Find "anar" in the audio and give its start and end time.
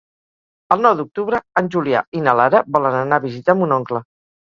3.05-3.25